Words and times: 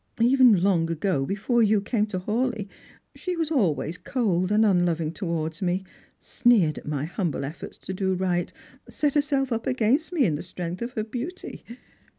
Even 0.19 0.63
long 0.63 0.89
ago, 0.89 1.27
before 1.27 1.61
you 1.61 1.79
came 1.79 2.07
to 2.07 2.17
Hawleigh, 2.17 2.65
she 3.13 3.35
was 3.37 3.51
always 3.51 3.99
cold 3.99 4.51
and 4.51 4.65
unloving 4.65 5.11
towards 5.13 5.61
me, 5.61 5.83
sneered 6.17 6.79
at 6.79 6.87
my 6.87 7.05
humble 7.05 7.45
efforts 7.45 7.77
to 7.77 7.93
do 7.93 8.15
right, 8.15 8.51
set 8.89 9.13
her 9.13 9.21
self 9.21 9.51
up 9.51 9.67
against 9.67 10.11
me 10.11 10.25
in 10.25 10.33
the 10.33 10.41
strength 10.41 10.81
of 10.81 10.93
her 10.93 11.03
beauty." 11.03 11.63